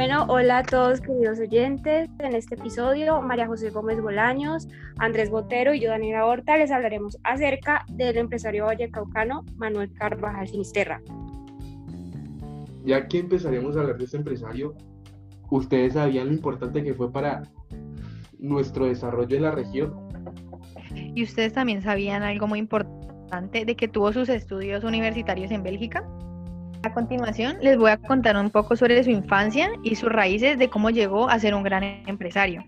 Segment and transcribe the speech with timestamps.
[0.00, 2.08] Bueno, hola a todos queridos oyentes.
[2.20, 7.18] En este episodio, María José Gómez Bolaños, Andrés Botero y yo, Daniela Horta, les hablaremos
[7.22, 11.02] acerca del empresario vallecaucano Manuel Carvajal Sinisterra.
[12.82, 14.74] Ya que empezaremos a hablar de este empresario,
[15.50, 17.42] ¿ustedes sabían lo importante que fue para
[18.38, 19.92] nuestro desarrollo en la región?
[20.94, 26.02] ¿Y ustedes también sabían algo muy importante de que tuvo sus estudios universitarios en Bélgica?
[26.82, 30.70] A continuación, les voy a contar un poco sobre su infancia y sus raíces de
[30.70, 32.64] cómo llegó a ser un gran empresario.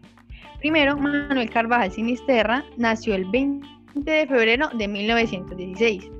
[0.58, 6.10] Primero, Manuel Carvajal Sinisterra nació el 20 de febrero de 1916.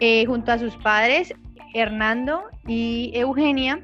[0.00, 1.34] Eh, junto a sus padres,
[1.72, 3.80] Hernando y Eugenia,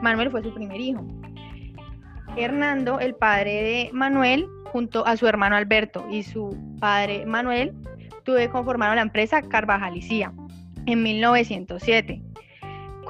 [0.00, 1.04] Manuel fue su primer hijo.
[2.36, 7.74] Hernando, el padre de Manuel, junto a su hermano Alberto y su padre Manuel,
[8.22, 10.32] tuve conformaron la empresa Carvajalicia
[10.86, 12.29] en 1907.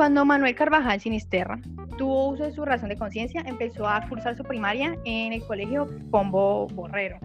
[0.00, 1.60] Cuando Manuel Carvajal Sinisterra
[1.98, 5.88] tuvo uso de su razón de conciencia, empezó a cursar su primaria en el colegio
[6.10, 7.18] Pombo Borrero.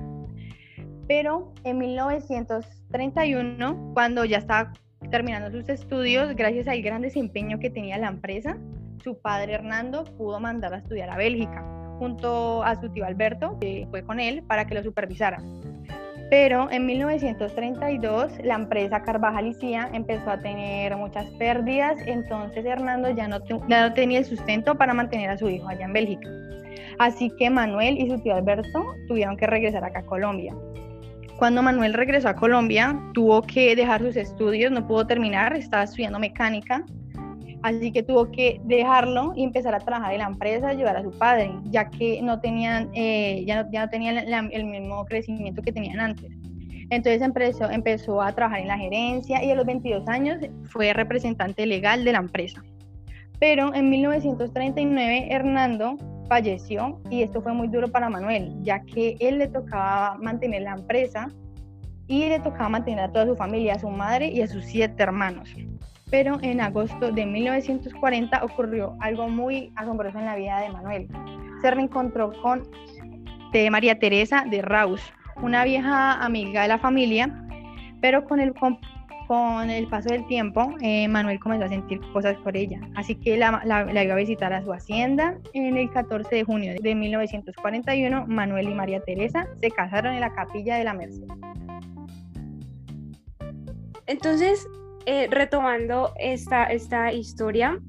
[1.07, 4.73] Pero en 1931, cuando ya estaba
[5.09, 8.57] terminando sus estudios, gracias al gran desempeño que tenía la empresa,
[9.01, 11.63] su padre Hernando pudo mandar a estudiar a Bélgica,
[11.97, 15.41] junto a su tío Alberto, que fue con él para que lo supervisara.
[16.29, 23.39] Pero en 1932 la empresa Carvajalicia empezó a tener muchas pérdidas, entonces Hernando ya no,
[23.67, 26.27] ya no tenía el sustento para mantener a su hijo allá en Bélgica.
[26.97, 30.55] Así que Manuel y su tío Alberto tuvieron que regresar acá a Colombia.
[31.37, 36.17] Cuando Manuel regresó a Colombia, tuvo que dejar sus estudios, no pudo terminar, estaba estudiando
[36.17, 36.85] mecánica,
[37.65, 41.09] así que tuvo que dejarlo y empezar a trabajar en la empresa, ayudar a su
[41.09, 46.31] padre, ya que no tenían, eh, ya no, tenían el mismo crecimiento que tenían antes.
[46.91, 51.65] Entonces empezó, empezó a trabajar en la gerencia y a los 22 años fue representante
[51.65, 52.63] legal de la empresa.
[53.39, 55.97] Pero en 1939 Hernando
[56.29, 60.73] falleció y esto fue muy duro para Manuel, ya que él le tocaba mantener la
[60.73, 61.29] empresa
[62.05, 65.01] y le tocaba mantener a toda su familia, a su madre y a sus siete
[65.01, 65.49] hermanos.
[66.09, 71.07] Pero en agosto de 1940 ocurrió algo muy asombroso en la vida de Manuel.
[71.61, 72.63] Se reencontró con
[73.71, 75.01] María Teresa de Raus,
[75.41, 77.33] una vieja amiga de la familia,
[78.01, 82.57] pero con el, con el paso del tiempo, eh, Manuel comenzó a sentir cosas por
[82.57, 85.37] ella, así que la, la, iba a visitar a su hacienda.
[85.53, 90.33] En el 14 de junio de 1941, Manuel y María Teresa se casaron en la
[90.33, 91.23] capilla de la Merced.
[94.05, 94.67] Entonces,
[95.05, 97.79] eh, retomando esta, esta historia,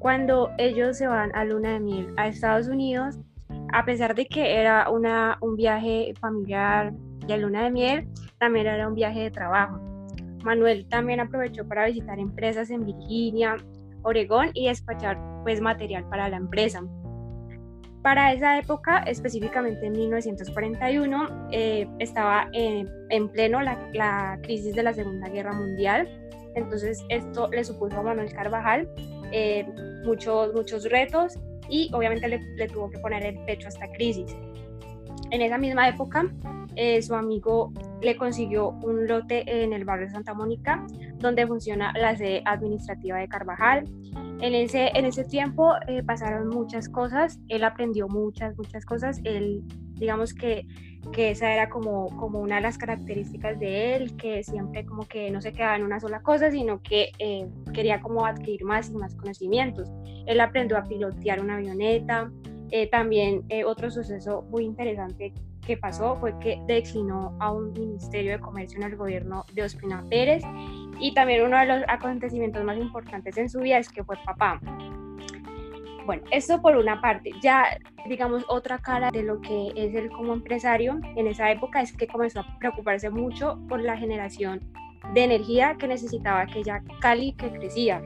[0.00, 3.18] cuando ellos se van a luna de miel a Estados Unidos,
[3.72, 6.92] a pesar de que era una, un viaje familiar
[7.26, 8.08] de luna de miel,
[8.38, 9.80] también era un viaje de trabajo.
[10.44, 13.56] Manuel también aprovechó para visitar empresas en Virginia,
[14.02, 16.82] Oregón y despachar pues material para la empresa.
[18.02, 25.30] Para esa época, específicamente en 1941, eh, estaba en pleno la, crisis de la Segunda
[25.30, 26.06] Guerra Mundial.
[26.54, 28.88] Entonces esto le supuso a Manuel Carvajal
[29.32, 29.66] eh,
[30.04, 31.38] muchos, muchos retos
[31.68, 34.36] y obviamente le, le, tuvo que poner el pecho a esta crisis.
[35.30, 36.30] En esa misma época,
[36.76, 40.86] eh, su amigo le consiguió un lote en el barrio Santa Mónica,
[41.18, 43.84] donde funciona la sede administrativa de Carvajal.
[44.40, 49.62] En ese, en ese tiempo eh, pasaron muchas cosas, él aprendió muchas, muchas cosas, él,
[49.94, 50.66] digamos que,
[51.12, 55.30] que esa era como, como una de las características de él, que siempre como que
[55.30, 58.94] no se quedaba en una sola cosa, sino que eh, quería como adquirir más y
[58.94, 59.90] más conocimientos.
[60.26, 62.30] Él aprendió a pilotear una avioneta,
[62.70, 65.32] eh, también otro suceso muy interesante
[65.66, 70.04] que pasó fue que declinó a un ministerio de comercio en el gobierno de Ospina
[70.08, 70.42] Pérez
[70.98, 74.60] y también uno de los acontecimientos más importantes en su vida es que fue papá.
[76.06, 77.30] Bueno, esto por una parte.
[77.40, 81.96] Ya, digamos, otra cara de lo que es él como empresario en esa época es
[81.96, 84.60] que comenzó a preocuparse mucho por la generación
[85.14, 88.02] de energía que necesitaba aquella Cali que crecía.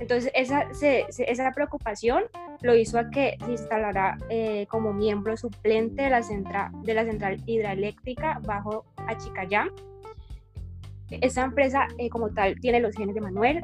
[0.00, 2.24] Entonces, esa, esa preocupación
[2.62, 7.04] lo hizo a que se instalara eh, como miembro suplente de la, central, de la
[7.04, 9.66] central hidroeléctrica bajo Achicayá.
[11.10, 13.62] Esa empresa eh, como tal tiene los genes de Manuel.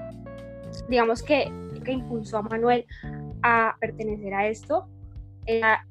[0.88, 1.52] Digamos que,
[1.84, 2.86] que impulsó a Manuel
[3.42, 4.88] a pertenecer a esto
[5.46, 5.86] era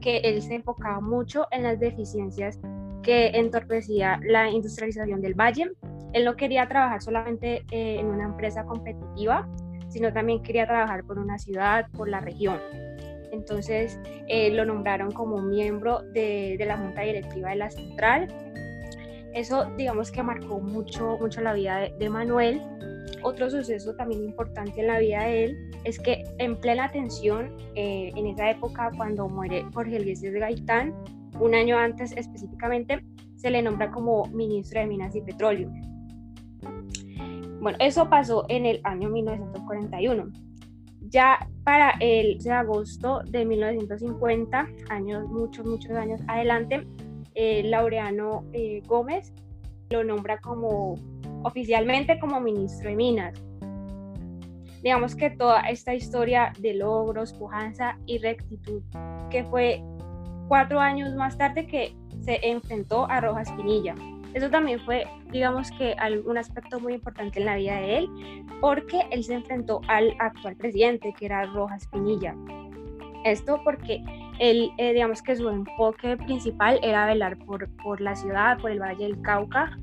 [0.00, 2.60] que él se enfocaba mucho en las deficiencias
[3.02, 5.70] que entorpecía la industrialización del valle.
[6.12, 9.48] Él no quería trabajar solamente eh, en una empresa competitiva,
[9.94, 12.58] sino también quería trabajar por una ciudad, por la región.
[13.30, 13.96] Entonces
[14.26, 18.26] eh, lo nombraron como miembro de, de, la junta directiva de la central.
[19.34, 22.60] Eso digamos que marcó mucho, mucho la vida de, de Manuel.
[23.22, 28.10] Otro suceso también importante en la vida de él es que en plena tensión, eh,
[28.16, 30.92] en esa época cuando muere Jorge Luis de Gaitán,
[31.38, 33.04] un año antes específicamente,
[33.36, 35.70] se le nombra como ministro de Minas y Petróleo.
[37.64, 40.30] Bueno, eso pasó en el año 1941.
[41.08, 46.86] Ya para el de agosto de 1950, años, muchos, muchos años adelante,
[47.34, 49.32] eh, Laureano eh, Gómez
[49.88, 50.96] lo nombra como
[51.42, 53.42] oficialmente como ministro de Minas.
[54.82, 58.82] Digamos que toda esta historia de logros, pujanza y rectitud,
[59.30, 59.82] que fue
[60.48, 63.94] cuatro años más tarde que se enfrentó a Rojas Pinilla.
[64.34, 65.94] Eso también fue, digamos que,
[66.26, 68.08] un aspecto muy importante en la vida de él,
[68.60, 72.34] porque él se enfrentó al actual presidente, que era Rojas Pinilla.
[73.24, 74.02] Esto porque
[74.40, 78.80] él, eh, digamos que su enfoque principal era velar por, por la ciudad, por el
[78.80, 79.78] Valle del Cauca.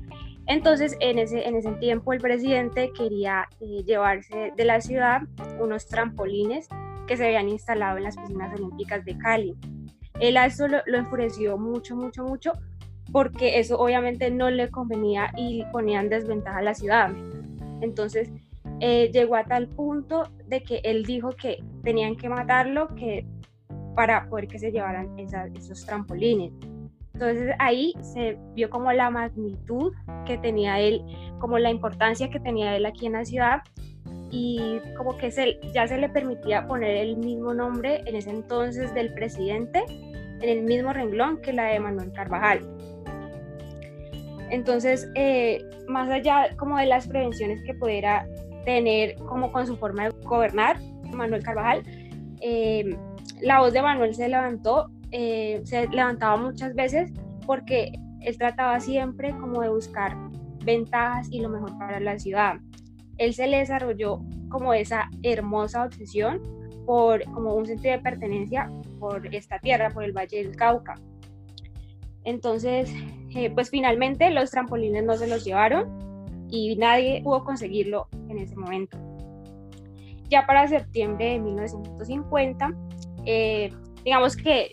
[0.46, 5.22] Entonces, en ese, en ese tiempo, el presidente quería eh, llevarse de la ciudad
[5.58, 6.68] unos trampolines
[7.06, 9.54] que se habían instalado en las piscinas olímpicas de Cali.
[10.20, 12.52] Él a eso lo, lo enfureció mucho, mucho, mucho,
[13.12, 17.10] porque eso obviamente no le convenía y ponía en desventaja a la ciudad.
[17.80, 18.30] Entonces,
[18.80, 23.26] eh, llegó a tal punto de que él dijo que tenían que matarlo que
[23.94, 26.52] para poder que se llevaran esos trampolines.
[27.12, 29.92] Entonces ahí se vio como la magnitud
[30.26, 31.02] que tenía él,
[31.38, 33.62] como la importancia que tenía él aquí en la ciudad
[34.30, 38.94] y como que se, ya se le permitía poner el mismo nombre en ese entonces
[38.94, 39.84] del presidente
[40.40, 42.60] en el mismo renglón que la de Manuel Carvajal.
[44.52, 48.26] Entonces, eh, más allá como de las prevenciones que pudiera
[48.66, 50.76] tener como con su forma de gobernar,
[51.10, 51.82] Manuel Carvajal,
[52.42, 52.94] eh,
[53.40, 57.10] la voz de Manuel se levantó, eh, se levantaba muchas veces
[57.46, 60.14] porque él trataba siempre como de buscar
[60.66, 62.56] ventajas y lo mejor para la ciudad.
[63.16, 64.20] Él se le desarrolló
[64.50, 66.42] como esa hermosa obsesión
[66.84, 68.70] por como un sentido de pertenencia
[69.00, 70.94] por esta tierra, por el Valle del Cauca.
[72.24, 72.92] Entonces,
[73.34, 78.56] eh, pues finalmente los trampolines no se los llevaron y nadie pudo conseguirlo en ese
[78.56, 78.98] momento.
[80.28, 82.72] Ya para septiembre de 1950,
[83.26, 83.72] eh,
[84.04, 84.72] digamos que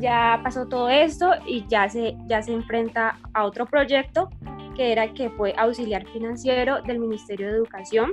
[0.00, 4.28] ya pasó todo esto y ya se, ya se enfrenta a otro proyecto
[4.76, 8.12] que era que fue auxiliar financiero del Ministerio de Educación.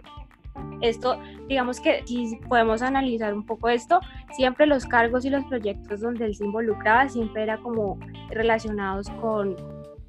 [0.83, 4.01] Esto, digamos que si podemos analizar un poco esto,
[4.35, 7.97] siempre los cargos y los proyectos donde él se involucraba siempre era como
[8.29, 9.55] relacionados con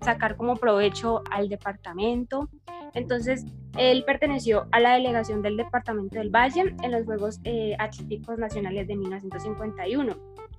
[0.00, 2.49] sacar como provecho al departamento.
[2.93, 3.47] Entonces,
[3.79, 7.76] él perteneció a la delegación del Departamento del Valle en los Juegos eh,
[8.37, 10.17] Nacionales de 1951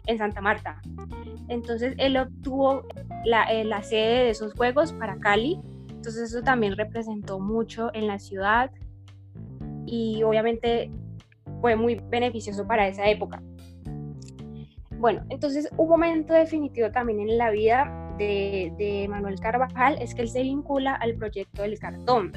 [0.08, 0.82] en Santa Marta.
[1.50, 2.84] Entonces, él obtuvo
[3.26, 5.60] la, eh, la sede de esos Juegos para Cali.
[5.90, 8.72] Entonces, eso también representó mucho en la ciudad
[9.86, 10.92] y obviamente
[11.62, 13.42] fue muy beneficioso para esa época.
[14.98, 20.30] Bueno, entonces un momento definitivo también en la vida de, Manuel Carvajal es que él
[20.30, 22.32] se vincula al proyecto del cartón.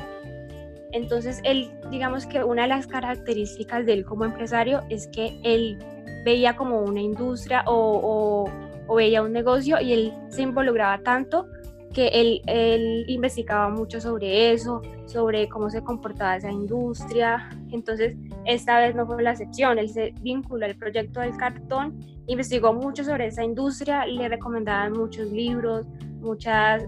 [0.92, 5.78] Entonces, él, digamos que una de las características de él como empresario es que él
[6.24, 8.50] veía como una industria o,
[8.96, 11.46] veía un negocio y él se involucraba tanto
[11.92, 17.50] que él, él, investigaba mucho sobre eso, sobre cómo se comportaba esa industria.
[17.70, 21.98] Entonces, esta vez no fue la excepción, él se vinculó al proyecto del cartón
[22.28, 25.86] investigó mucho sobre esa industria, le recomendaban muchos libros,
[26.20, 26.84] muchas,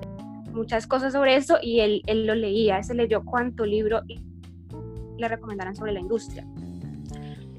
[0.53, 4.03] muchas cosas sobre eso y él, él lo leía, se leyó cuánto libro
[5.17, 6.47] le recomendaran sobre la industria.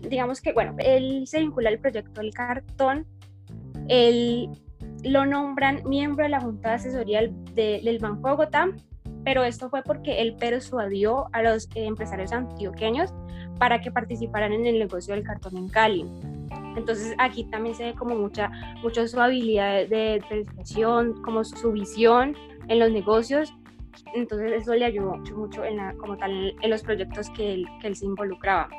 [0.08, 3.08] Digamos que, bueno, él se vincula al proyecto del cartón,
[3.88, 4.50] él
[5.04, 7.22] lo nombran miembro de la Junta de Asesoría
[7.54, 8.70] del, Banco de Bogotá,
[9.24, 13.14] pero esto fue porque él persuadió a los empresarios antioqueños
[13.60, 16.06] para que participaran en el negocio del cartón en Cali.
[16.76, 18.50] Entonces aquí también se ve como mucha,
[18.82, 22.36] mucha su habilidad de, expresión, como su, visión
[22.68, 23.54] en los negocios.
[24.16, 27.66] Entonces eso le ayudó mucho, mucho en la, como tal en los proyectos que él,
[27.82, 28.70] que se involucraba.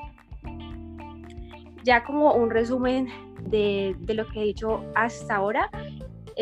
[1.85, 3.09] Ya como un resumen
[3.41, 5.69] de, de lo que he dicho hasta ahora,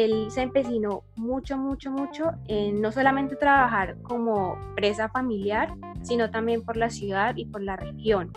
[0.04, 6.62] él se empecinó mucho, mucho, mucho en no solamente trabajar como presa familiar, sino también
[6.62, 8.32] por la ciudad y por la región.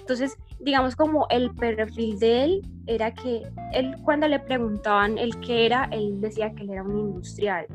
[0.00, 5.66] Entonces, digamos como el perfil de él era que él cuando le preguntaban el qué
[5.66, 7.66] era, él decía que él era un industrial.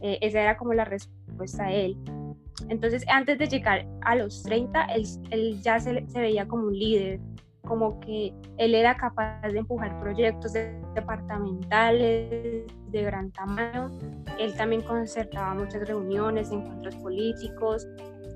[0.00, 1.96] Eh, esa era como la respuesta de él.
[2.68, 6.78] Entonces, antes de llegar a los 30, él, él ya se, se, veía como un
[6.78, 7.20] líder,
[7.64, 13.90] como que él era capaz de empujar proyectos departamentales de gran tamaño.
[14.38, 17.86] Él también concertaba muchas reuniones, encuentros políticos.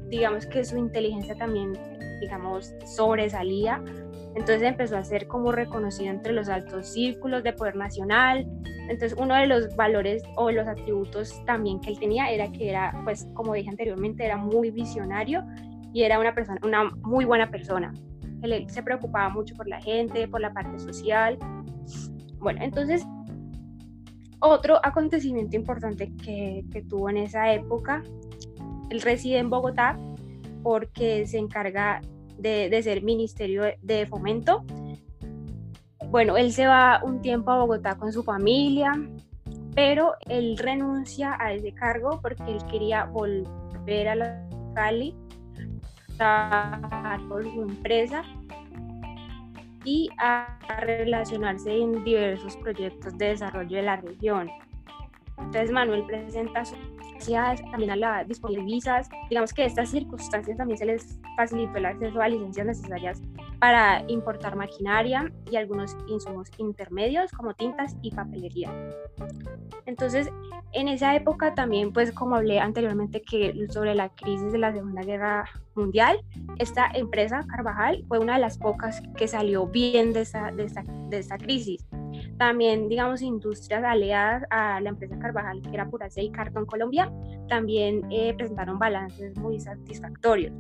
[0.09, 1.73] Digamos que su inteligencia también
[2.21, 3.83] digamos, sobresalía.
[4.35, 8.47] Entonces empezó a ser como reconocido entre los altos círculos de poder nacional.
[8.89, 13.01] Entonces uno de los valores o los atributos también que él tenía era que era,
[13.05, 15.45] pues como dije anteriormente, era muy visionario
[15.93, 17.93] y era una persona, una muy buena persona.
[18.43, 21.39] Él se preocupaba mucho por la gente, por la parte social.
[22.39, 23.05] Bueno, entonces
[24.41, 28.03] otro acontecimiento importante que, que tuvo en esa época,
[28.91, 29.99] él reside en Bogotá
[30.63, 32.01] porque se encarga
[32.39, 34.65] de, de, ser Ministerio de Fomento.
[36.11, 38.93] Bueno, él se va un tiempo a Bogotá con su familia,
[39.75, 45.17] pero él renuncia a ese cargo porque él quería volver a la Cali
[47.29, 48.23] por su empresa
[49.85, 54.51] y a relacionarse en diversos proyectos de desarrollo de la región.
[55.39, 56.79] Entonces Manuel presenta sus
[57.71, 59.09] también a la disponibilidad de visas.
[59.29, 63.23] Digamos que estas circunstancias también se les facilitó el acceso a licencias necesarias
[63.59, 68.73] para importar maquinaria y algunos insumos intermedios como tintas y papelería.
[69.87, 70.31] Entonces,
[70.73, 75.03] en esa época también, pues como hablé anteriormente que sobre la crisis de la Segunda
[75.03, 76.21] Guerra Mundial,
[76.59, 81.87] esta empresa Carvajal fue una de las pocas que salió bien de esta, crisis.
[82.37, 87.11] También, digamos, industrias aliadas a la empresa Carvajal, que era Puracé y Cartón Colombia,
[87.49, 90.53] también eh, presentaron balances muy satisfactorios.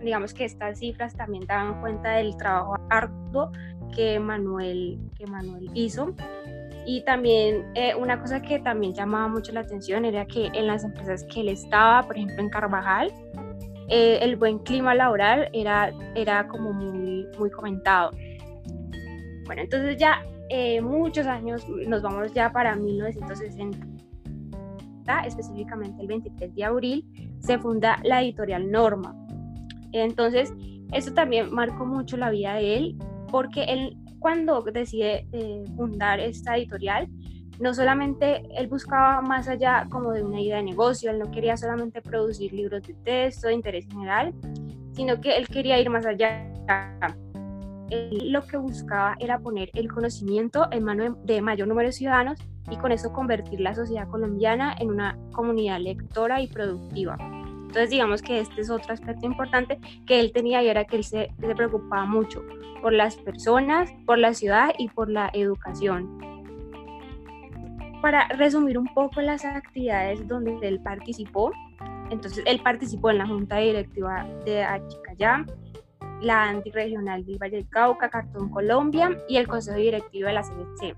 [0.00, 3.50] Digamos que estas cifras también daban cuenta del trabajo arduo
[3.94, 6.14] que Manuel, que Manuel hizo.
[6.84, 10.84] Y también eh, una cosa que también llamaba mucho la atención era que en las
[10.84, 13.12] empresas que él estaba, por ejemplo en Carvajal,
[13.88, 18.10] eh, el buen clima laboral era, era como muy, muy comentado.
[19.44, 23.86] Bueno, entonces ya eh, muchos años, nos vamos ya para 1960,
[25.26, 29.14] específicamente el 23 de abril, se funda la editorial Norma.
[29.92, 30.52] Entonces,
[30.92, 32.96] eso también marcó mucho la vida de él,
[33.30, 37.08] porque él cuando decide eh, fundar esta editorial,
[37.60, 41.56] no solamente él buscaba más allá como de una idea de negocio, él no quería
[41.56, 44.32] solamente producir libros de texto de interés general,
[44.92, 46.48] sino que él quería ir más allá
[48.24, 52.38] lo que buscaba era poner el conocimiento en manos de mayor número de ciudadanos
[52.70, 57.18] y con eso convertir la sociedad colombiana en una comunidad lectora y productiva.
[57.72, 61.04] Entonces digamos que este es otro aspecto importante que él tenía y era que él
[61.04, 62.44] se, preocupaba mucho
[62.82, 66.18] por las personas, por la ciudad y por la educación.
[68.02, 71.50] Para resumir un poco las actividades donde él participó,
[72.10, 75.46] entonces él participó en la junta directiva de Achicayá,
[76.20, 80.94] la antirregional del Valle del Cauca, Cartón Colombia y el Consejo Directivo de la CBC.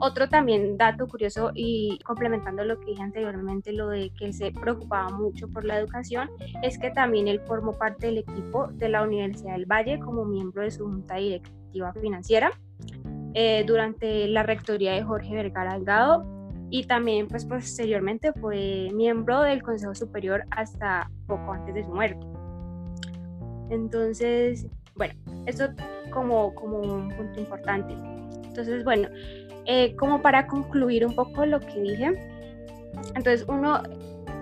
[0.00, 5.08] Otro también dato curioso y complementando lo que dije anteriormente, lo de que se preocupaba
[5.10, 6.30] mucho por la educación,
[6.62, 10.62] es que también él formó parte del equipo de la Universidad del Valle como miembro
[10.62, 12.52] de su junta directiva financiera
[13.34, 16.24] eh, durante la rectoría de Jorge Vergara Delgado
[16.70, 22.24] y también pues posteriormente fue miembro del Consejo Superior hasta poco antes de su muerte.
[23.70, 25.14] Entonces, bueno,
[25.46, 25.68] eso
[26.10, 27.94] como, como un punto importante.
[28.58, 29.08] Entonces, bueno,
[29.66, 32.12] eh, como para concluir un poco lo que dije,
[33.14, 33.82] entonces uno,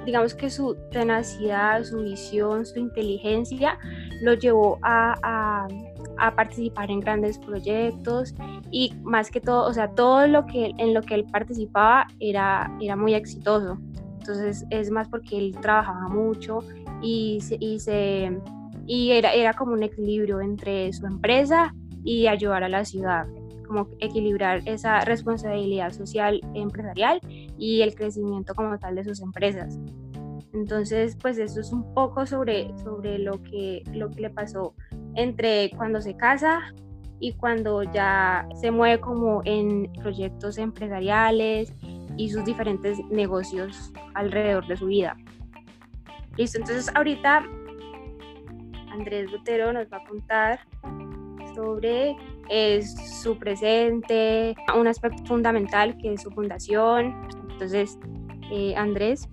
[0.06, 3.78] digamos que su tenacidad, su visión, su inteligencia
[4.22, 5.68] lo llevó a, a,
[6.16, 8.34] a, participar en grandes proyectos
[8.70, 12.74] y más que todo, o sea, todo lo que en lo que él participaba era,
[12.80, 13.78] era muy exitoso.
[14.20, 16.60] Entonces es más porque él trabajaba mucho
[17.02, 18.40] y y se
[18.86, 23.26] y era, era como un equilibrio entre su empresa y ayudar a la ciudad,
[23.66, 27.20] como equilibrar esa responsabilidad social empresarial
[27.58, 29.78] y el crecimiento como tal de sus empresas.
[30.52, 34.74] Entonces, pues eso es un poco sobre, sobre lo, que, lo que le pasó
[35.14, 36.72] entre cuando se casa
[37.20, 41.72] y cuando ya se mueve como en proyectos empresariales
[42.16, 45.16] y sus diferentes negocios alrededor de su vida.
[46.36, 47.44] Listo, entonces ahorita
[48.90, 50.60] Andrés Botero nos va a contar
[51.54, 52.16] sobre
[52.48, 57.14] eh, su presente, un aspecto fundamental que es su fundación.
[57.50, 57.98] Entonces,
[58.50, 59.28] eh, Andrés.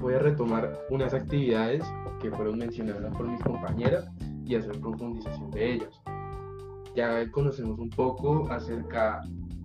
[0.00, 1.82] Voy a retomar unas actividades
[2.20, 4.08] que fueron mencionadas por mis compañeras
[4.44, 6.02] y hacer profundización de ellas.
[6.94, 9.22] Ya conocemos un poco acerca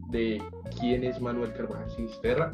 [0.10, 0.42] de
[0.80, 2.52] quién es Manuel Carvajal Sinisterra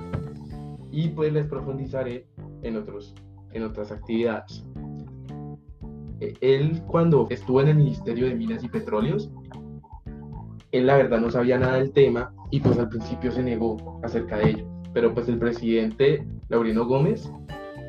[0.92, 2.28] y pues les profundizaré
[2.64, 3.16] en, otros,
[3.52, 4.66] en otras actividades.
[6.20, 9.32] Eh, él cuando estuvo en el Ministerio de Minas y Petróleos,
[10.72, 14.38] él la verdad no sabía nada del tema y pues al principio se negó acerca
[14.38, 14.66] de ello.
[14.94, 17.32] Pero pues el presidente Laurino Gómez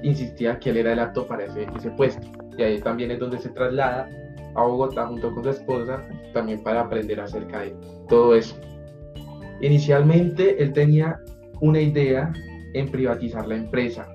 [0.03, 2.27] insistía que él era el apto para ese, ese puesto.
[2.57, 4.09] Y ahí también es donde se traslada
[4.55, 6.03] a Bogotá junto con su esposa,
[6.33, 7.77] también para aprender acerca de
[8.09, 8.57] todo eso.
[9.61, 11.19] Inicialmente él tenía
[11.61, 12.33] una idea
[12.75, 14.07] en privatizar la empresa.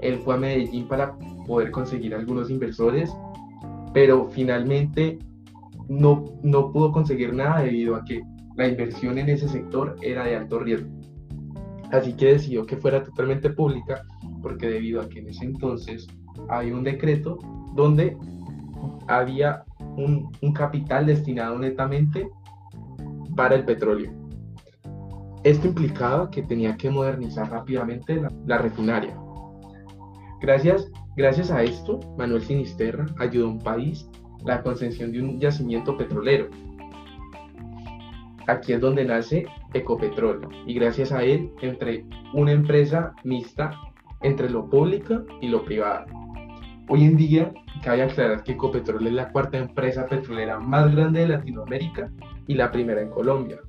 [0.00, 1.16] Él fue a Medellín para
[1.46, 3.12] poder conseguir algunos inversores,
[3.92, 5.18] pero finalmente
[5.88, 8.22] no, no pudo conseguir nada debido a que
[8.56, 10.90] la inversión en ese sector era de alto riesgo.
[11.90, 14.04] Así que decidió que fuera totalmente pública
[14.42, 16.06] porque debido a que en ese entonces
[16.48, 17.38] había un decreto
[17.74, 18.16] donde
[19.08, 19.64] había
[19.96, 22.28] un, un capital destinado netamente
[23.34, 24.12] para el petróleo.
[25.42, 29.16] Esto implicaba que tenía que modernizar rápidamente la, la refinaria.
[30.40, 34.08] Gracias, gracias a esto, Manuel Sinisterra ayudó a un país
[34.42, 36.48] la concesión de un yacimiento petrolero.
[38.46, 43.70] Aquí es donde nace Ecopetrol y gracias a él entre una empresa mixta
[44.22, 46.06] entre lo público y lo privado.
[46.88, 47.52] Hoy en día,
[47.84, 52.10] cabe aclarar que Ecopetrol es la cuarta empresa petrolera más grande de Latinoamérica
[52.46, 53.60] y la primera en Colombia.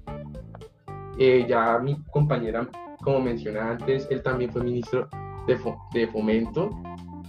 [1.20, 2.68] Eh, ya mi compañera,
[3.04, 5.10] como mencioné antes, él también fue ministro
[5.48, 5.60] de,
[5.94, 6.70] de Fomento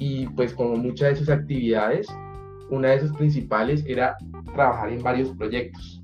[0.02, 2.08] y pues como muchas de sus actividades,
[2.70, 4.16] una de sus principales era
[4.52, 6.02] trabajar en varios proyectos.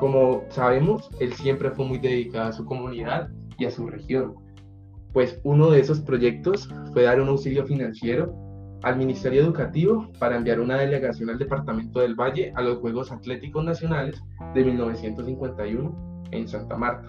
[0.00, 4.34] Como sabemos, él siempre fue muy dedicado a su comunidad y a su región.
[5.12, 8.34] Pues uno de esos proyectos fue dar un auxilio financiero
[8.82, 13.64] al Ministerio Educativo para enviar una delegación al Departamento del Valle a los Juegos Atléticos
[13.64, 14.20] Nacionales
[14.54, 17.08] de 1951 en Santa Marta.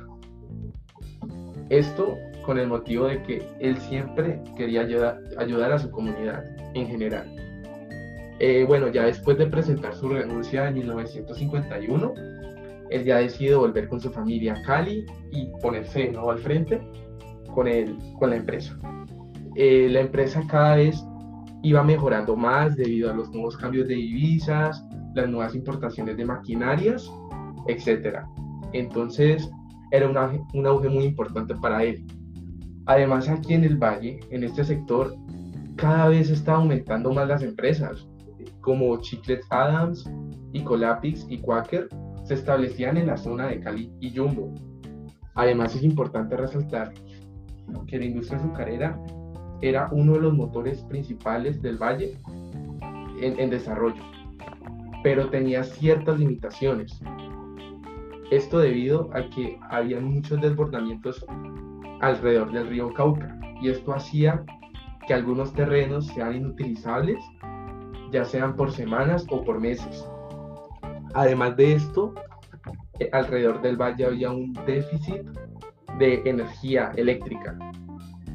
[1.70, 6.88] Esto con el motivo de que él siempre quería ayudar, ayudar a su comunidad en
[6.88, 7.34] general.
[8.40, 12.14] Eh, bueno, ya después de presentar su renuncia en 1951,
[12.90, 16.82] él ya decidió volver con su familia a Cali y ponerse de al frente
[17.54, 18.78] con, el, con la empresa.
[19.56, 21.04] Eh, la empresa cada vez
[21.62, 24.84] iba mejorando más debido a los nuevos cambios de divisas,
[25.16, 27.10] las nuevas importaciones de maquinarias,
[27.68, 28.20] etc.
[28.74, 29.50] Entonces
[29.92, 30.18] era un
[30.54, 32.04] un auge muy importante para él.
[32.86, 35.16] Además aquí en el valle, en este sector,
[35.76, 38.08] cada vez está aumentando más las empresas
[38.62, 40.10] como Chiclets Adams,
[40.62, 41.90] Colapix y Quaker
[42.24, 44.54] se establecían en la zona de Cali y Jumbo.
[45.36, 46.94] Además es importante resaltar
[47.88, 49.00] que la industria azucarera
[49.62, 52.18] era uno de los motores principales del valle
[53.20, 54.04] en desarrollo,
[55.02, 57.00] pero tenía ciertas limitaciones.
[58.32, 61.26] Esto debido a que había muchos desbordamientos
[62.04, 64.44] alrededor del río Cauca y esto hacía
[65.08, 67.24] que algunos terrenos sean inutilizables
[68.12, 70.08] ya sean por semanas o por meses.
[71.16, 72.14] Además de esto,
[73.00, 75.24] eh, alrededor del valle había un déficit
[75.98, 77.58] de energía eléctrica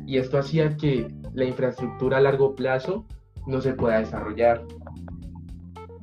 [0.06, 3.04] y esto hacía que la infraestructura a largo plazo
[3.46, 4.64] no se pueda desarrollar.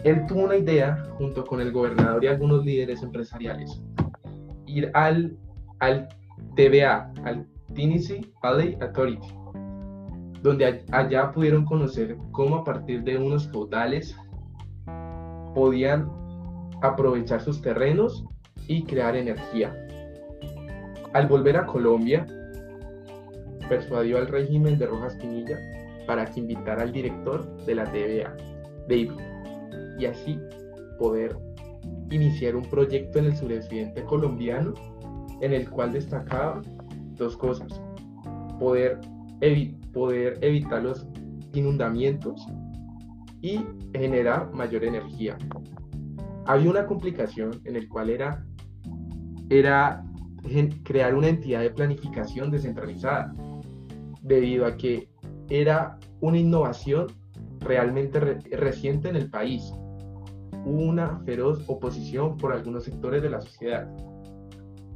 [0.04, 3.82] Él tuvo una idea, junto con el gobernador y algunos líderes empresariales,
[4.68, 5.36] ir al,
[5.80, 6.08] al
[6.56, 9.28] TVA, al Tennessee Valley Authority,
[10.42, 14.16] donde allá pudieron conocer cómo a partir de unos caudales
[15.54, 16.10] podían
[16.82, 18.26] aprovechar sus terrenos
[18.68, 19.76] y crear energía.
[21.14, 22.26] Al volver a Colombia,
[23.70, 25.58] persuadió al régimen de Rojas Pinilla
[26.06, 28.36] para que invitara al director de la TVA,
[28.88, 29.12] David,
[29.98, 30.40] y así
[31.00, 31.36] poder
[32.12, 34.74] iniciar un proyecto en el suroccidente colombiano
[35.42, 36.62] en el cual destacaba
[37.16, 37.82] dos cosas,
[38.60, 39.00] poder
[39.94, 41.06] poder evitar los
[41.54, 42.46] inundamientos
[43.42, 43.62] y
[43.94, 45.38] generar mayor energía.
[46.46, 48.46] Había una complicación en el cual era,
[49.50, 50.04] era
[50.84, 53.34] crear una entidad de planificación descentralizada,
[54.22, 55.10] debido a que
[55.50, 57.08] era una innovación
[57.60, 58.20] realmente
[58.52, 59.72] reciente en el país.
[60.66, 63.88] Hubo una feroz oposición por algunos sectores de la sociedad,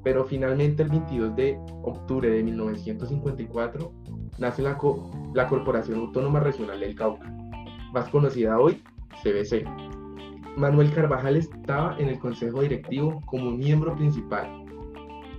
[0.04, 3.92] pero finalmente el 22 de octubre de 1954
[4.38, 4.78] nace la,
[5.34, 7.32] la Corporación Autónoma Regional del Cauca,
[7.94, 8.82] más conocida hoy
[9.24, 9.66] CBC.
[10.58, 14.66] Manuel Carvajal estaba en el consejo directivo como miembro principal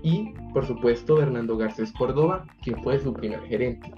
[0.03, 3.92] y, por supuesto, Hernando Garcés Córdoba, quien fue su primer gerente.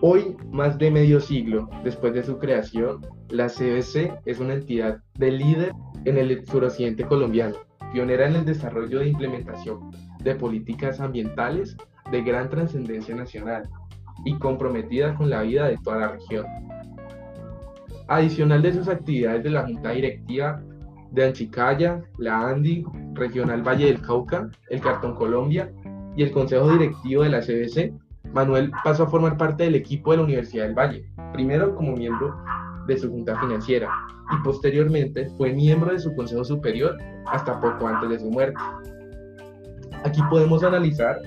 [0.00, 5.30] Hoy, más de medio siglo después de su creación, la CBC es una entidad de
[5.30, 5.72] líder
[6.04, 7.56] en el suroccidente colombiano,
[7.92, 9.90] pionera en el desarrollo de implementación
[10.22, 11.76] de políticas ambientales
[12.10, 13.68] de gran trascendencia nacional
[14.24, 16.46] y comprometida con la vida de toda la región.
[18.08, 20.62] Adicional de sus actividades de la Junta Directiva
[21.10, 25.70] de Anchicaya, la ANDI, Regional Valle del Cauca, el Cartón Colombia
[26.16, 27.92] y el Consejo Directivo de la CBC,
[28.32, 32.34] Manuel pasó a formar parte del equipo de la Universidad del Valle, primero como miembro
[32.86, 33.90] de su junta financiera
[34.32, 38.60] y posteriormente fue miembro de su consejo superior hasta poco antes de su muerte.
[40.04, 41.20] Aquí podemos analizar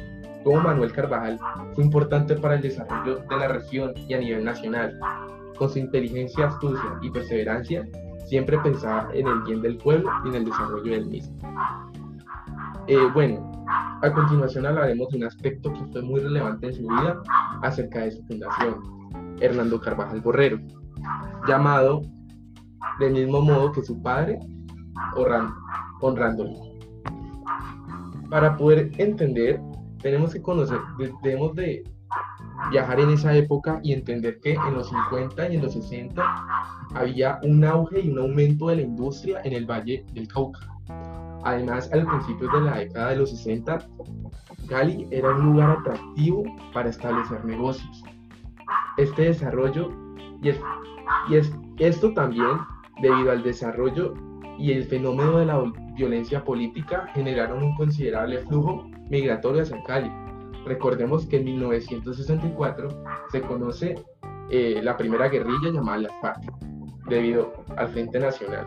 [0.43, 1.39] cómo Manuel Carvajal
[1.73, 4.97] fue importante para el desarrollo de la región y a nivel nacional.
[5.57, 7.87] Con su inteligencia, astucia y perseverancia,
[8.25, 11.37] siempre pensaba en el bien del pueblo y en el desarrollo del mismo.
[12.87, 13.51] Eh, bueno,
[14.01, 17.21] a continuación hablaremos de un aspecto que fue muy relevante en su vida
[17.63, 18.75] acerca de su fundación,
[19.39, 20.59] Hernando Carvajal Borrero,
[21.47, 22.01] llamado
[22.99, 24.39] del mismo modo que su padre,
[26.01, 26.53] honrándolo.
[28.29, 29.61] Para poder entender,
[30.01, 30.79] tenemos que conocer,
[31.23, 31.83] debemos de
[32.71, 36.23] viajar en esa época y entender que en los 50 y en los 60
[36.93, 40.59] había un auge y un aumento de la industria en el Valle del Cauca.
[41.43, 43.87] Además, al principio de la década de los 60,
[44.67, 48.03] Cali era un lugar atractivo para establecer negocios.
[48.97, 49.89] Este desarrollo
[50.49, 52.57] y, y es, esto también
[53.01, 54.13] debido al desarrollo
[54.57, 55.63] y el fenómeno de la
[55.95, 60.11] violencia política generaron un considerable flujo migratorio hacia Cali.
[60.65, 62.87] Recordemos que en 1964
[63.31, 63.95] se conoce
[64.49, 66.41] eh, la primera guerrilla llamada la FARC,
[67.09, 68.65] debido al Frente Nacional.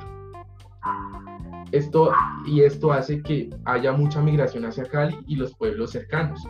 [1.72, 2.12] Esto,
[2.46, 6.46] y esto hace que haya mucha migración hacia Cali y los pueblos cercanos.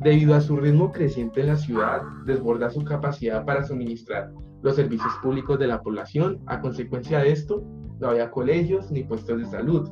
[0.00, 4.30] Debido a su ritmo creciente en la ciudad, desborda su capacidad para suministrar
[4.62, 6.40] los servicios públicos de la población.
[6.46, 7.62] A consecuencia de esto,
[7.98, 9.88] no había colegios ni puestos de salud.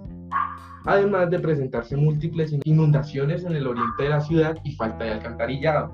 [0.85, 5.91] Además de presentarse múltiples inundaciones en el oriente de la ciudad y falta de alcantarillado.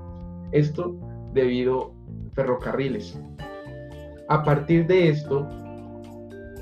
[0.51, 0.99] Esto
[1.33, 1.94] debido
[2.33, 3.20] a ferrocarriles.
[4.29, 5.46] A partir de esto,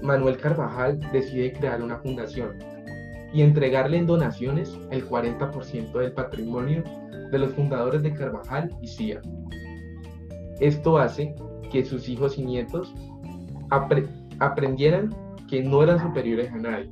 [0.03, 2.59] Manuel Carvajal decide crear una fundación
[3.33, 6.83] y entregarle en donaciones el 40% del patrimonio
[7.31, 9.21] de los fundadores de Carvajal y CIA.
[10.61, 11.35] Esto hace
[11.71, 12.95] que sus hijos y nietos
[14.41, 15.15] aprendieran
[15.49, 16.91] que no eran superiores a nadie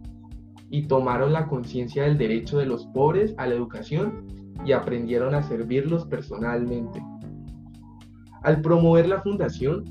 [0.70, 4.26] y tomaron la conciencia del derecho de los pobres a la educación
[4.64, 7.02] y aprendieron a servirlos personalmente.
[8.42, 9.84] Al promover la fundación,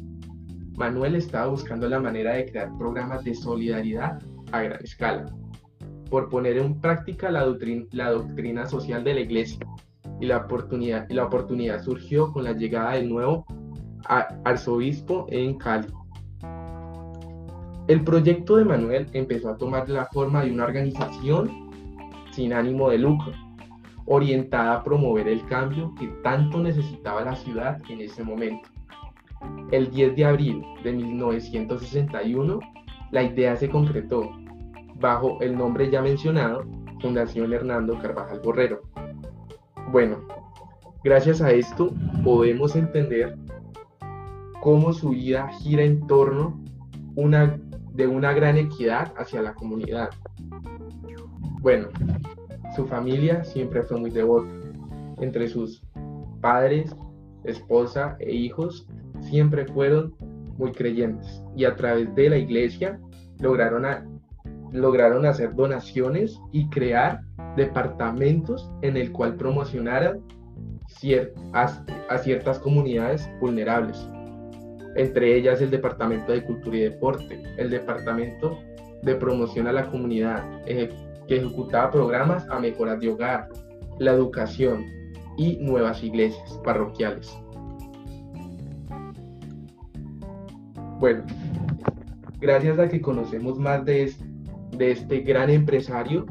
[0.77, 4.19] Manuel estaba buscando la manera de crear programas de solidaridad
[4.51, 5.25] a gran escala,
[6.09, 9.59] por poner en práctica la doctrina, social de la iglesia,
[10.19, 13.45] y la oportunidad, la oportunidad surgió con la llegada del nuevo
[14.43, 15.87] arzobispo en Cali.
[17.87, 21.69] El proyecto de Manuel empezó a tomar la forma de una organización
[22.31, 23.31] sin ánimo de lucro,
[24.05, 28.69] orientada a promover el cambio que tanto necesitaba la ciudad en ese momento.
[29.71, 32.59] El 10 de abril de 1961,
[33.11, 34.31] la idea se concretó
[34.99, 36.63] bajo el nombre ya mencionado,
[37.01, 38.81] Fundación Hernando Carvajal Borrero.
[39.91, 40.19] Bueno,
[41.03, 43.37] gracias a esto podemos entender
[44.61, 46.59] cómo su vida gira en torno
[47.93, 50.09] de una gran equidad hacia la comunidad.
[51.61, 51.87] Bueno,
[52.75, 54.49] su familia siempre fue muy devota.
[55.19, 55.81] Entre sus
[56.41, 56.95] padres,
[57.43, 58.87] esposa e hijos
[59.21, 60.13] siempre fueron
[60.57, 62.99] muy creyentes y a través de la iglesia
[63.39, 63.85] lograron,
[64.75, 67.21] lograron hacer donaciones y crear
[67.55, 70.21] departamentos en el cual promocionaran
[71.53, 74.07] a ciertas comunidades vulnerables
[74.95, 78.57] entre ellas el Departamento de Cultura y Deporte, el Departamento
[79.03, 80.89] de Promoción a la Comunidad, que
[81.27, 83.49] ejecutaba programas a mejoras de hogar,
[83.99, 84.85] la educación
[85.37, 87.37] y nuevas iglesias parroquiales.
[90.99, 91.23] Bueno,
[92.39, 94.13] gracias a que conocemos más de,
[94.77, 96.25] de este gran empresario,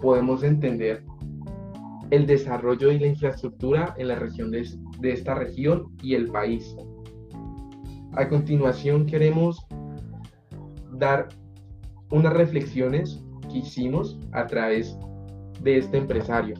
[0.00, 1.04] podemos entender
[2.10, 4.68] el desarrollo y la infraestructura en la región de,
[5.02, 6.76] esta región y el país.
[8.12, 9.66] A continuación queremos
[10.92, 11.28] dar
[12.10, 14.98] unas reflexiones que hicimos a través
[15.62, 16.54] de este empresario.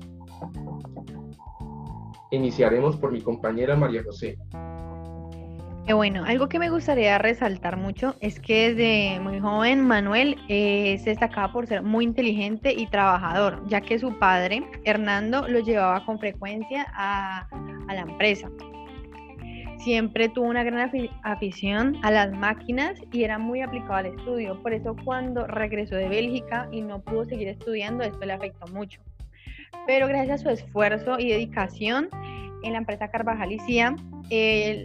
[2.30, 4.38] Iniciaremos por mi compañera María José.
[5.90, 11.10] Bueno, algo que me gustaría resaltar mucho es que desde muy joven Manuel eh, se
[11.10, 16.18] destacaba por ser muy inteligente y trabajador, ya que su padre, Hernando, lo llevaba con
[16.18, 17.48] frecuencia a,
[17.88, 18.48] a la empresa
[19.82, 20.90] siempre tuvo una gran
[21.22, 24.60] afición a las máquinas y era muy aplicado al estudio.
[24.62, 29.00] Por eso cuando regresó de Bélgica y no pudo seguir estudiando, esto le afectó mucho.
[29.86, 32.08] Pero gracias a su esfuerzo y dedicación
[32.62, 33.96] en la empresa Carvajal y CIA,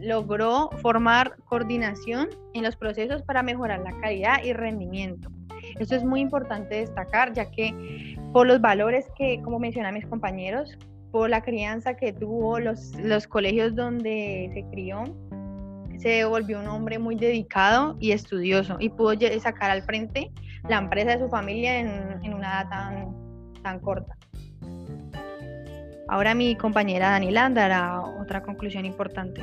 [0.03, 5.29] logró formar coordinación en los procesos para mejorar la calidad y rendimiento.
[5.79, 10.77] Esto es muy importante destacar, ya que por los valores que, como mencionan mis compañeros,
[11.11, 15.03] por la crianza que tuvo, los, los colegios donde se crió,
[15.97, 20.31] se volvió un hombre muy dedicado y estudioso y pudo sacar al frente
[20.67, 24.15] la empresa de su familia en, en una edad tan, tan corta.
[26.09, 29.41] Ahora mi compañera Daniela dará otra conclusión importante.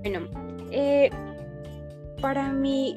[0.00, 0.28] Bueno,
[0.70, 1.10] eh,
[2.20, 2.96] para mí,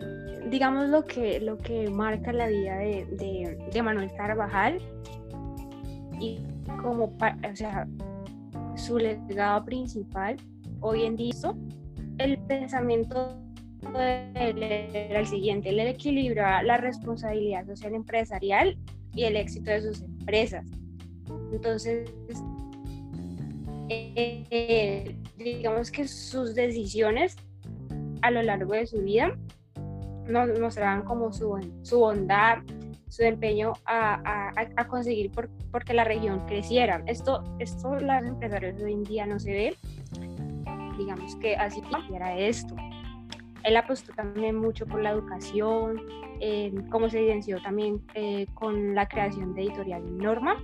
[0.50, 4.80] digamos lo que, lo que marca la vida de, de, Manuel Carvajal
[6.20, 6.40] y
[6.82, 7.88] como, o sea,
[8.76, 10.38] su legado principal
[10.82, 11.34] hoy en día,
[12.18, 13.36] el pensamiento
[13.94, 18.78] de él era el siguiente, él equilibra la responsabilidad social empresarial
[19.14, 20.19] y el éxito de sus empresas.
[21.52, 22.12] Entonces,
[23.90, 27.36] eh, digamos que sus decisiones
[28.22, 29.38] a lo largo de su vida
[30.28, 32.60] nos mostraban como su, su bondad,
[33.08, 37.04] su empeño a, a, conseguir por, porque la región creciera.
[37.08, 39.76] Esto, esto los empresarios hoy en día no se ve.
[40.98, 41.82] Digamos que así
[42.14, 42.76] era esto.
[43.70, 46.02] Él apostó también mucho por la educación,
[46.40, 50.56] eh, como se evidenció también eh, con la creación de Editorial Norma.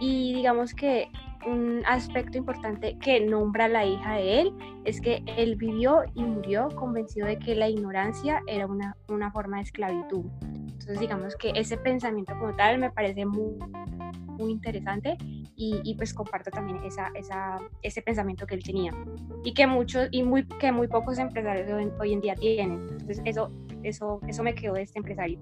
[0.00, 1.10] Y digamos que
[1.44, 4.54] un aspecto importante que nombra la hija de él
[4.86, 9.58] es que él vivió y murió convencido de que la ignorancia era una, una forma
[9.58, 10.24] de esclavitud.
[10.42, 13.58] Entonces digamos que ese pensamiento como tal me parece muy,
[14.34, 15.16] muy interesante
[15.56, 18.92] y, y, pues comparto también esa, esa, ese pensamiento que él tenía
[19.44, 22.80] y que muchos y muy, que muy pocos empresarios hoy, en día tienen.
[22.90, 23.50] Entonces eso,
[23.82, 25.38] eso, eso me quedó de este empresario.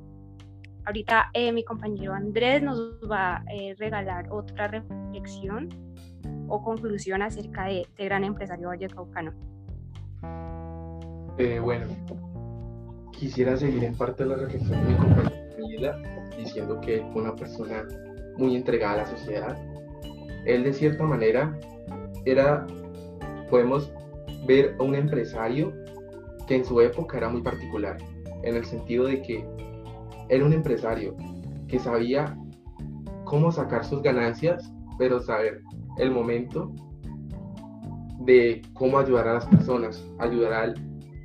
[0.84, 5.68] Ahorita eh, mi compañero Andrés nos va a eh, regalar otra reflexión
[6.48, 9.32] o conclusión acerca de este gran empresario vallecaucano.
[11.38, 11.86] Eh, bueno,
[13.12, 15.96] quisiera seguir en parte de la reflexión de mi compañera
[16.36, 17.86] diciendo que una persona
[18.36, 19.56] muy entregada a la sociedad.
[20.46, 21.58] Él de cierta manera
[22.24, 22.66] era,
[23.50, 23.92] podemos
[24.46, 25.72] ver a un empresario
[26.46, 27.96] que en su época era muy particular,
[28.42, 29.46] en el sentido de que
[30.28, 31.16] era un empresario
[31.68, 32.36] que sabía
[33.24, 35.62] cómo sacar sus ganancias, pero saber
[35.98, 36.72] el momento
[38.20, 40.74] de cómo ayudar a las personas, ayudar al,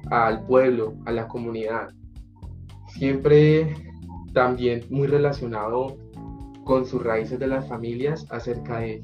[0.09, 1.89] al pueblo, a la comunidad.
[2.89, 3.75] Siempre
[4.33, 5.97] también muy relacionado
[6.67, 9.01] con sus raíces de las familias acerca de,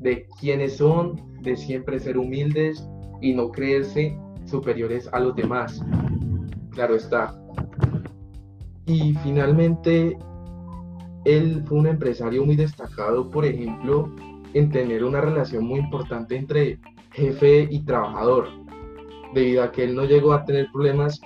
[0.00, 2.84] de, quiénes son, de siempre ser humildes
[3.22, 5.80] y no creerse superiores a los demás.
[6.72, 7.40] Claro está.
[8.86, 10.18] Y finalmente,
[11.24, 14.12] él fue un empresario muy destacado, por ejemplo,
[14.54, 16.80] en tener una relación muy importante entre
[17.12, 18.48] jefe y trabajador,
[19.34, 21.20] debido a que él no llegó a tener problemas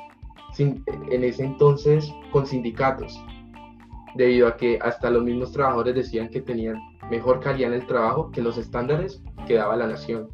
[0.58, 3.18] en ese entonces con sindicatos
[4.14, 6.76] debido a que hasta los mismos trabajadores decían que tenían
[7.10, 10.28] mejor calidad en el trabajo que los estándares que daba la nación.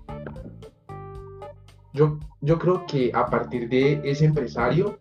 [1.93, 4.99] Yo, yo creo que a partir de ese empresario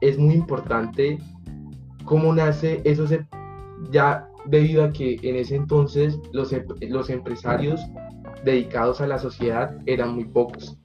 [0.00, 1.18] es muy importante
[2.04, 3.06] cómo nace eso
[3.90, 7.80] ya debido a que en ese entonces los, los empresarios
[8.44, 10.78] dedicados a la sociedad eran muy pocos,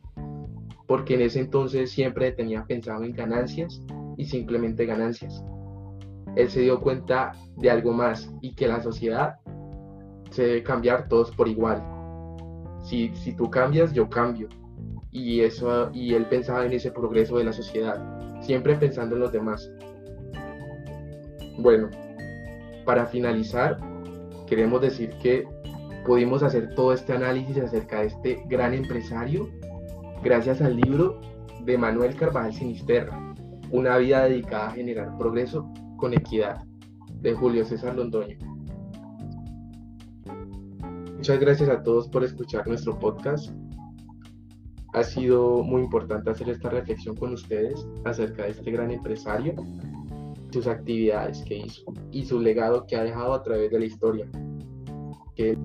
[0.87, 3.81] porque en ese entonces siempre tenían pensado en ganancias
[4.17, 5.43] y simplemente ganancias
[6.35, 9.39] él se dio cuenta de algo más y que la sociedad
[10.31, 11.83] se debe cambiar todos por igual.
[12.83, 14.49] Si, si tú cambias, yo cambio.
[15.11, 18.03] Y, eso, y él pensaba en ese progreso de la sociedad,
[18.41, 19.71] siempre pensando en los demás.
[21.57, 21.89] Bueno,
[22.83, 23.77] para finalizar,
[24.45, 25.47] queremos decir que
[26.05, 29.49] pudimos hacer todo este análisis acerca de este gran empresario
[30.21, 31.21] gracias al libro
[31.63, 33.17] de Manuel Carvajal Sinisterra,
[33.71, 35.71] Una vida dedicada a generar progreso
[36.05, 36.63] con equidad,
[37.21, 38.37] de Julio César Londoño.
[41.15, 43.49] Muchas gracias a todos por escuchar nuestro podcast.
[44.93, 49.55] Ha sido muy importante hacer esta reflexión con ustedes acerca de este gran empresario,
[50.51, 54.27] sus actividades que hizo y su legado que ha dejado a través de la historia.
[55.35, 55.57] Que